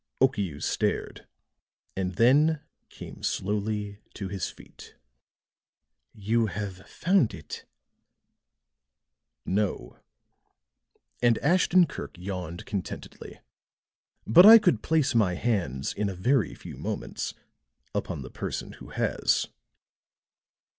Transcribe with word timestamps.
Okiu 0.19 0.59
stared, 0.59 1.27
and 1.95 2.15
then 2.15 2.61
came 2.89 3.21
slowly 3.21 3.99
to 4.15 4.29
his 4.29 4.49
feet. 4.49 4.95
"You 6.11 6.47
have 6.47 6.89
found 6.89 7.35
it?" 7.35 7.65
"No." 9.45 9.99
And 11.21 11.37
Ashton 11.37 11.85
Kirk 11.85 12.17
yawned 12.17 12.65
contentedly. 12.65 13.41
"But 14.25 14.47
I 14.47 14.57
could 14.57 14.81
place 14.81 15.13
my 15.13 15.35
hands 15.35 15.93
in 15.93 16.09
a 16.09 16.15
very 16.15 16.55
few 16.55 16.77
moments 16.77 17.35
upon 17.93 18.23
the 18.23 18.31
person 18.31 18.71
who 18.71 18.89
has." 18.89 19.49